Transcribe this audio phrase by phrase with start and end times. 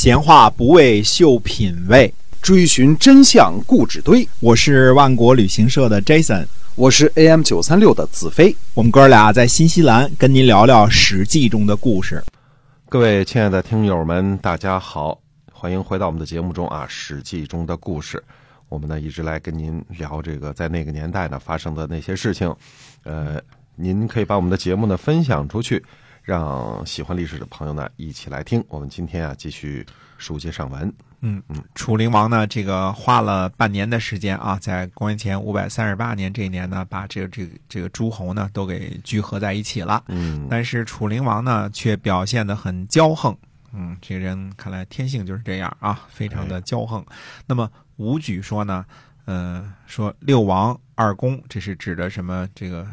[0.00, 4.26] 闲话不为秀品味，追寻真相故纸堆。
[4.38, 8.54] 我是万国旅行社的 Jason，我是 AM 九三六的子飞。
[8.74, 12.22] 我们哥俩在新西兰跟您聊聊《史记》中的故事。
[12.88, 15.18] 各位亲爱的听友们，大家好，
[15.50, 18.22] 欢迎回到我们的节目中啊，《史记》中的故事。
[18.68, 22.54] 我们呢一直来跟您聊这个在那个年代呢发生的那些事情。
[23.02, 23.42] 呃，
[23.74, 25.84] 您可以把我们的节目呢分享出去。
[26.28, 28.62] 让喜欢历史的朋友呢一起来听。
[28.68, 29.86] 我们今天啊继续
[30.18, 30.92] 书接上文。
[31.20, 40.04] 嗯嗯，楚灵王呢这个花了半年的时间啊，在公元前五百三十八年这一年呢，把这个这个这个诸侯呢都给聚合在一起了。
[40.08, 43.34] 嗯，但是楚灵王呢却表现得很骄横。
[43.72, 47.02] 嗯，这个人看来天性就是这样啊，非常的骄横。
[47.46, 48.84] 那么武举说呢，
[49.24, 52.46] 呃，说六王二公，这是指的什么？
[52.54, 52.86] 这个。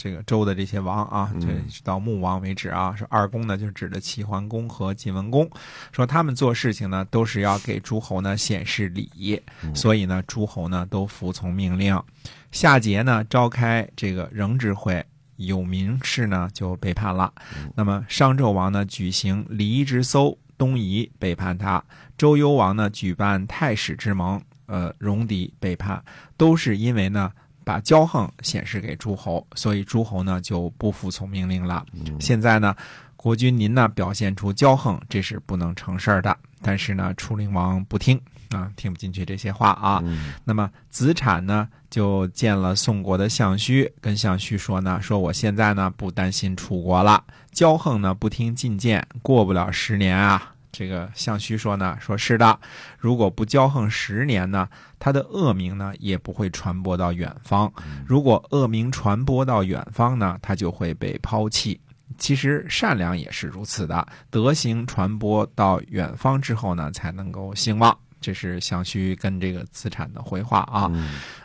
[0.00, 1.48] 这个周的这些王啊，这
[1.84, 5.46] 到穆王为止啊，说二公呢，就指的齐桓公和晋文公，
[5.92, 9.38] 说他们做事情呢，都是要给诸侯呢显示礼，
[9.74, 12.02] 所以呢，诸侯呢都服从命令。
[12.50, 15.04] 夏桀呢召开这个仍之会，
[15.36, 17.30] 有名氏呢就背叛了。
[17.74, 21.78] 那么商纣王呢举行离之搜，东夷背叛他；
[22.16, 26.02] 周幽王呢举办太史之盟，呃，戎狄背叛，
[26.38, 27.30] 都是因为呢。
[27.64, 31.84] 把骄横显示给诸侯，所以诸侯呢就不服从命令了。
[32.18, 32.74] 现在呢，
[33.16, 36.36] 国君您呢表现出骄横，这是不能成事儿的。
[36.62, 40.02] 但是呢，楚灵王不听啊，听不进去这些话啊。
[40.44, 47.24] 那么子产呢就见了宋国的相须，跟相须说呢，说我现在呢不担心楚国了，
[47.54, 50.54] 骄横呢不听进谏，过不了十年啊。
[50.72, 52.58] 这个向虚说呢，说是的，
[52.98, 54.68] 如果不骄横十年呢，
[54.98, 57.72] 他的恶名呢也不会传播到远方。
[58.06, 61.80] 如果恶名传播到远方呢，他就会被抛弃。
[62.18, 67.96] 其实善良也是如此的，德行传播到远方之后呢，才能够兴旺。
[68.20, 70.90] 这是向虚跟这个资产的回话啊。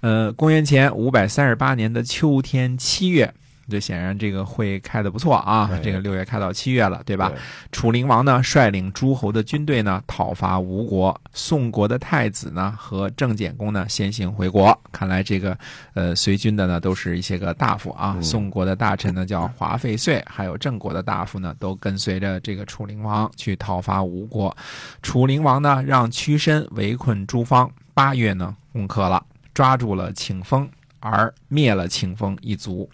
[0.00, 3.32] 呃，公元前五百三十八年的秋天七月。
[3.68, 7.32] 这显然这个会开的不错啊，这个六月开到七月了，对吧？
[7.70, 14.76] 楚灵王呢率领诸侯的军队呢讨伐吴国，宋国的太子呢和郑简公呢先行回国。
[14.90, 15.56] 看来这个
[15.94, 24.54] 呃随军的呢都是一些个大夫啊，宋国的大臣呢叫华费遂，还有郑国的大夫呢都跟随着这个楚灵王去讨伐吴国。
[25.02, 29.24] 楚灵王呢让屈身围困诸方，八月呢攻克了，
[29.54, 30.68] 抓住了庆丰，
[31.00, 32.88] 而灭了庆丰一族。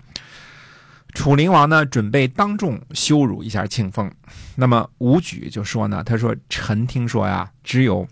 [1.14, 4.10] 楚灵王呢，准备当众羞辱一下庆丰。
[4.54, 8.06] 那么武举就说呢：“他说臣听说呀，只有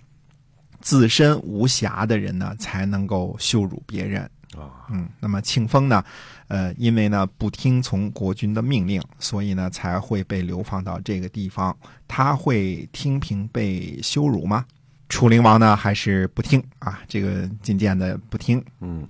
[0.81, 4.23] 自身无瑕的人呢，才能够羞辱别人
[4.57, 4.89] 啊。
[4.91, 6.03] 嗯，那么庆丰呢，
[6.49, 11.77] 呃，因为呢不听从国君的命令，所以呢才会被流放到这个地方。
[12.09, 14.65] 他会听凭被羞辱吗？
[15.09, 17.01] 楚灵王呢，还是不听啊？
[17.07, 18.65] 这个进谏的不听。
[18.81, 19.07] 嗯。”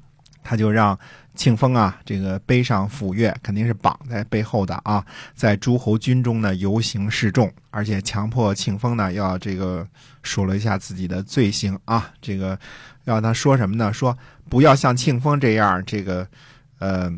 [0.49, 0.97] 他就让
[1.35, 9.85] 庆丰啊，这个背上斧钺，肯定是绑在背后的啊，在诸侯军中呢游行示众，而且强迫庆丰呢要这个
[10.23, 12.57] 数了一下自己的罪行啊，这个
[13.03, 13.93] 让他说什么呢？
[13.93, 14.17] 说
[14.49, 16.25] 不要像庆丰这样，这个
[16.79, 17.13] 呃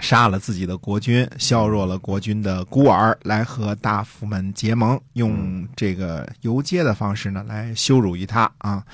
[0.00, 8.84] 杀了自己的国君，削弱了国君的孤儿，来和大夫们结盟，用这个游街的方式呢来羞辱于他啊。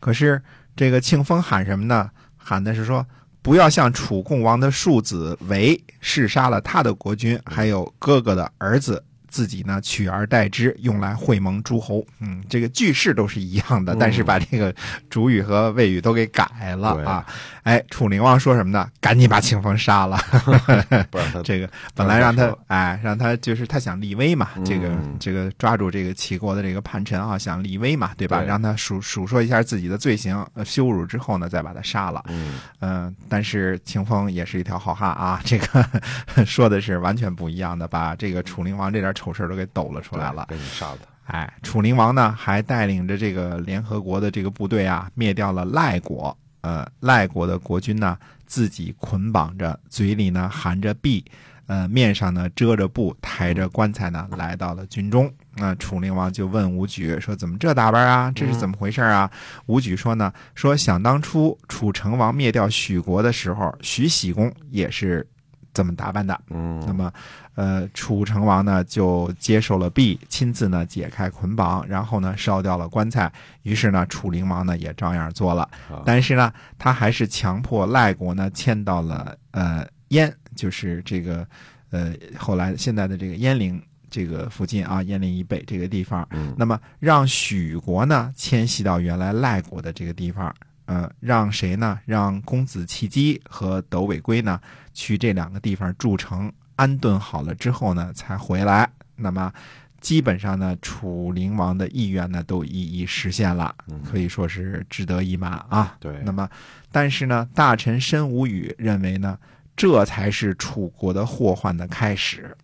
[0.00, 0.42] 可是
[0.74, 2.10] 这个庆丰喊什么呢？
[2.44, 3.06] 喊的是说，
[3.40, 9.02] 不要像楚共王的庶子为弑杀了他的国君，还有哥哥的儿子。
[9.34, 12.06] 自己呢取而代之，用来会盟诸侯。
[12.20, 14.72] 嗯，这个句式都是一样的，但是把这个
[15.10, 17.26] 主语和谓语都给改了啊。
[17.64, 18.88] 哎，楚灵王说什么呢？
[19.00, 20.16] 赶紧把庆丰杀了，
[21.10, 28.40] 不让他这个本来让他哎让他就是他想立威嘛，这个这个抓住这个齐国的这个叛臣啊，想立威嘛，对吧？
[28.40, 32.22] 让他数数说一下自己的罪行，羞辱之后呢，再把他杀了。
[32.28, 35.84] 嗯嗯，但是庆丰也是一条好汉啊，这个
[36.46, 39.12] 说的是完全不一样的，把这个楚灵王这点。
[39.23, 40.98] 丑事都给抖了出来了，给你杀了。
[41.24, 46.36] 哎，楚灵王呢，还带领着这个联合国的这个部队啊，灭掉了赖国。
[46.60, 51.22] 呃，赖国的国君呢，自己捆绑着，嘴里呢含着币，
[51.66, 55.30] 呃，面上呢遮着布，抬着棺材呢，来到了军中。
[55.56, 58.32] 那楚灵王就问武举说：“怎么这打扮啊？
[58.34, 59.30] 这是怎么回事啊？”
[59.66, 65.26] 武举说呢：“说想当初楚成王灭掉许国的时候，许喜公也是。”
[65.74, 67.12] 这么打扮的，嗯，那么，
[67.56, 73.30] 呃，楚成王呢就接受了璧，亲自呢解开捆绑，然后呢烧掉了棺材。
[73.62, 75.68] 于是呢，楚灵王呢也照样做了，
[76.06, 81.46] 但是呢，他还是强迫赖国呢迁到了呃燕，就是这个
[81.90, 83.82] 呃后来现在的这个鄢陵。
[84.10, 86.24] 这个附近啊，鄢陵以北这个地方。
[86.30, 90.54] 嗯那么让许国呢迁徙到原来赖国的这个地方，
[90.84, 91.98] 呃，让谁呢？
[92.06, 94.60] 让公子弃机和窦尾归呢
[94.94, 98.88] 去这两个地方筑城，安顿好了之后呢，才回来。
[99.16, 99.52] 那么
[100.00, 105.96] 基本上呢，楚灵王的意愿呢都一一实现了，嗯可以说是志得意满啊。
[106.00, 106.48] 对那么
[106.90, 109.38] 但是呢，大臣申无宇认为呢，
[109.76, 112.56] 这才是楚国的祸患的开始。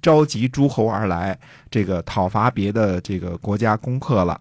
[0.00, 1.38] 召集诸侯而来，
[1.70, 4.40] 这个讨伐别的这个国家攻克了，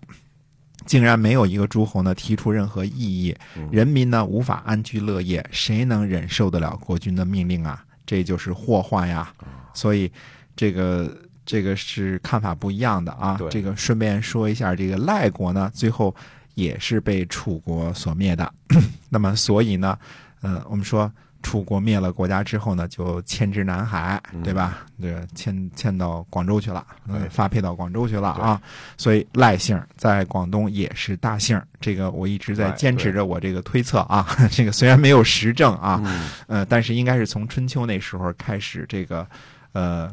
[0.88, 7.84] 竟然没有一个诸侯呢提出任何异议，嗯人民呢无法安居乐业，谁能忍受得了国君的命令啊？
[8.06, 9.32] 这就是祸患呀！
[9.74, 10.12] 所以
[10.56, 13.38] 这个这个是看法不一样的啊。
[13.52, 16.16] 这个顺便说一下，这个赖国呢，最后
[16.56, 18.52] 也是被楚国所灭的。
[19.10, 20.00] 那么所以呢，
[20.42, 21.12] 呃，我们说。
[21.44, 24.80] 楚国灭了国家之后呢，就迁至南海，对吧？
[25.02, 26.86] 这个迁迁到广州去了，
[27.30, 28.62] 发配到广州去了啊。
[28.98, 34.28] 所以赖姓在广东也是大姓，这个我一直在坚持着我这个推测啊。
[34.52, 39.26] 这个虽然没有实证啊，嗯呃，但是应该是从春秋那时候开始，这个
[39.74, 40.12] 呃，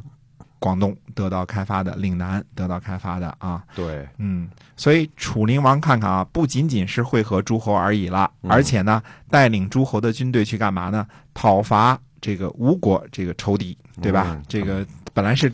[0.65, 3.63] 广东得到开发的，岭南得到开发的啊。
[3.75, 11.07] 对，嗯，所以楚灵王看看啊，不仅仅是会合诸侯而已了，嗯而且呢，带领诸侯的军队去干嘛呢？
[11.35, 14.29] 讨伐这个吴国这个仇敌，对吧？
[14.31, 15.53] 嗯这个本来是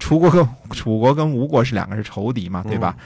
[0.00, 2.96] 楚国跟楚国跟吴国是两个是仇敌嘛，对吧？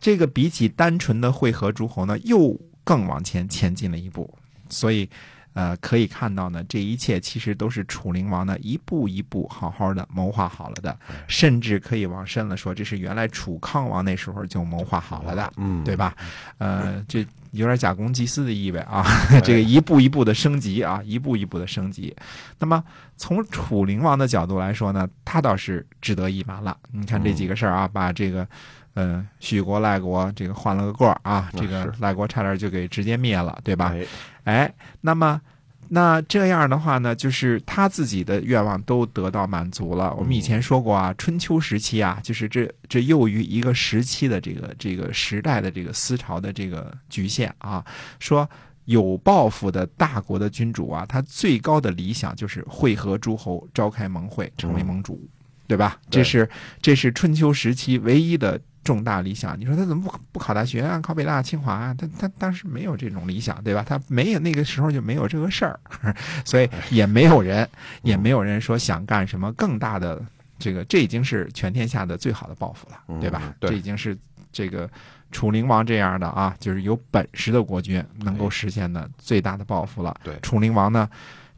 [0.00, 4.34] 这个比起单纯的会合诸侯呢，又更往前前进了一步，
[4.70, 5.06] 所以。
[5.54, 10.96] 呃，可以看到呢，这一切其实都是楚灵王呢一步一步好好的谋划好了的，
[11.26, 16.14] 甚至可以往深了说，这是原来楚康王那时候就谋划好了的，嗯，对吧？
[16.58, 19.04] 呃，这有点假公济私的意味啊，
[19.42, 22.14] 这个一步一步的升级啊，一步一步的升级。
[22.58, 22.84] 那么
[23.16, 26.76] 从楚灵王的角度来说呢，他倒是志得意满了。
[26.92, 28.46] 你看这几个事儿啊，把这个。
[28.94, 33.94] 呃，许国、赖国这个换了个个儿啊，这个赖国差点就给直接灭了，对吧？
[33.94, 34.04] 哎，
[34.48, 35.40] 哎，那么
[35.88, 40.14] 那这样的话呢，就是他自己的愿望都得到满足了。
[40.14, 47.84] 我们以前说过啊，春秋时期啊，就是这这囿于一个时期的这个这个时代的这个思潮的这个局限啊，
[48.18, 48.48] 说。
[48.88, 55.28] 有抱负的大国的君主啊，他最高的理想就是会合诸侯，召开盟会，成为盟主，
[55.66, 56.00] 对吧？
[56.08, 56.48] 这是
[56.80, 58.58] 这是春秋时期唯一的
[58.88, 59.60] 重大理想。
[59.60, 60.98] 你说他怎么不不考大学啊？
[61.02, 61.94] 考北大、清华啊？
[61.98, 63.84] 他他当时没有这种理想，对吧？
[63.86, 65.78] 他没有那个时候就没有这个事儿，
[66.42, 67.68] 所以也没有人
[68.00, 70.22] 也没有人说想干什么更大的
[70.58, 73.42] 这个，这已经是全天下的最好的抱负了，对吧？
[73.44, 74.16] 嗯对这已经是
[74.50, 74.88] 这个
[75.30, 80.18] 楚灵王这样的啊，就是有本事的国君能够实现的最大的抱负了。
[80.24, 81.06] 对楚灵王呢，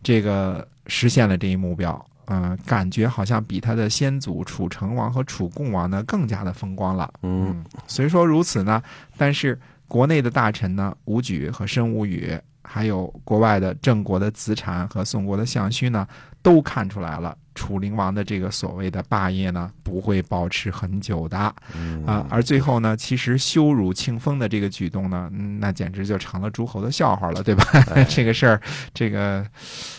[0.02, 2.04] 这个实现了这一目标。
[2.30, 7.12] 嗯、感觉好像比他的先祖楚成王和楚共王呢更加的风光了。
[7.22, 8.82] 嗯，虽说如此呢，
[9.16, 16.06] 但是国内的大臣呢，武举和申无宇，还有国外的郑国的子产和宋国的相须呢，
[16.40, 27.64] 都看出来了，楚灵王的这个所谓的霸业呢，不会保持很久的啊、嗯而最后呢，其实羞辱庆丰的这个举动呢，嗯那简直就成了诸侯的笑话了，对吧？
[27.92, 28.60] 哎 这个事儿，
[28.94, 29.44] 这个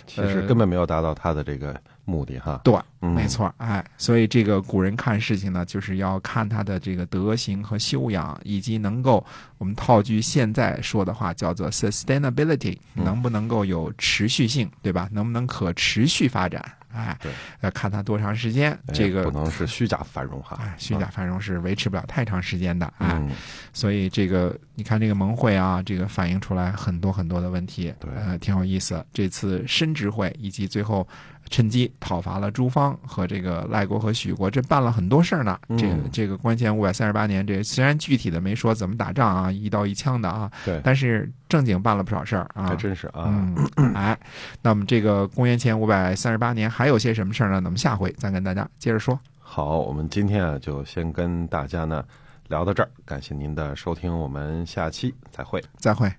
[0.08, 1.76] 其实根本没有达到他的这个
[2.06, 2.60] 目的哈。
[2.64, 9.26] 对，嗯没，错，哎，所以这个古人看事情呢，就是要看他的这个德行和修养，以及能够
[9.58, 15.10] 我们套句现在说的话，叫做 sustainability，嗯能不能够有持续性，对吧？
[15.12, 16.64] 能不能可持续发展？
[16.94, 18.74] 哎对，要看他多长时间。
[18.88, 20.60] 哎这个不能是虚假繁荣哈。
[20.62, 23.32] 哎，虚假繁荣是维持不了太长时间的，哎，嗯，
[23.72, 29.06] 所以这个你看这个盟会啊，这个反映出来很多很多的问题，对呃，挺有意思。
[29.14, 31.08] 这次申执会以及最后
[31.50, 35.60] 趁机讨伐了朱方和这个赖国和许国，这办了很多事儿呢。
[35.70, 42.68] 嗯这个这个公元前五百三十八年，这虽然具体的没说怎么打仗啊，一刀一枪的啊，对，但是正经办了不少事儿啊。
[42.68, 43.26] 还真是啊。
[43.28, 43.56] 嗯，
[43.96, 44.18] 哎，
[44.62, 47.60] 那么这个公元前五百三十八年还有些什么事儿呢？
[47.60, 49.20] 那么下回再跟大家接着说。
[49.40, 52.04] 好，我们今天啊就先跟大家呢
[52.48, 55.64] 聊到这儿，感谢您的收听，我们下期再会。
[55.78, 56.12] 再会。